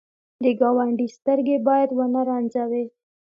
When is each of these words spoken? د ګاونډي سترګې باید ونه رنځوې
د 0.43 0.45
ګاونډي 0.59 1.07
سترګې 1.17 1.57
باید 1.67 1.89
ونه 1.97 2.21
رنځوې 2.29 2.85